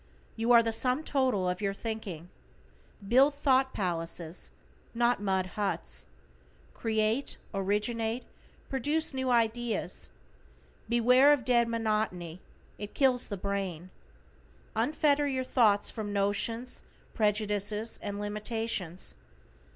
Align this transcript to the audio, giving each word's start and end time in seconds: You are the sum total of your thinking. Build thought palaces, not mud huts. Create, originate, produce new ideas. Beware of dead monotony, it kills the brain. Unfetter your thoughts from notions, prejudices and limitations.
You 0.35 0.51
are 0.51 0.63
the 0.63 0.73
sum 0.73 1.03
total 1.03 1.47
of 1.47 1.61
your 1.61 1.75
thinking. 1.75 2.31
Build 3.07 3.35
thought 3.35 3.71
palaces, 3.71 4.49
not 4.95 5.21
mud 5.21 5.45
huts. 5.53 6.07
Create, 6.73 7.37
originate, 7.53 8.25
produce 8.67 9.13
new 9.13 9.29
ideas. 9.29 10.09
Beware 10.89 11.31
of 11.31 11.45
dead 11.45 11.67
monotony, 11.67 12.41
it 12.79 12.95
kills 12.95 13.27
the 13.27 13.37
brain. 13.37 13.91
Unfetter 14.75 15.31
your 15.31 15.43
thoughts 15.43 15.91
from 15.91 16.11
notions, 16.11 16.81
prejudices 17.13 17.99
and 18.01 18.19
limitations. 18.19 19.13